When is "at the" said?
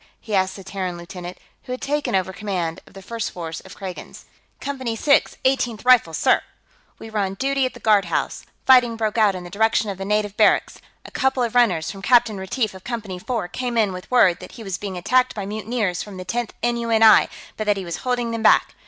7.67-7.79